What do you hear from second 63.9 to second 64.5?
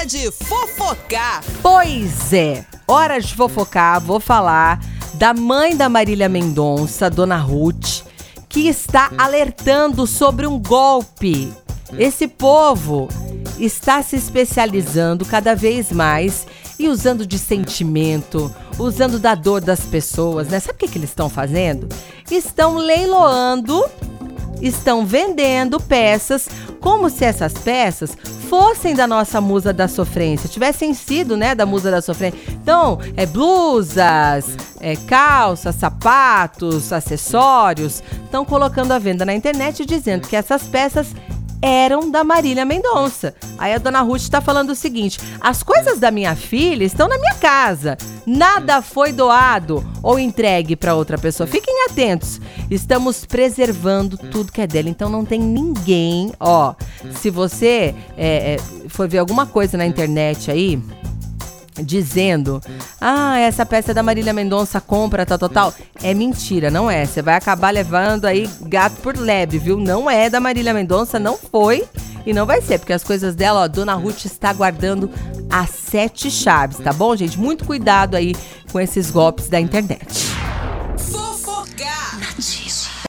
é da Marília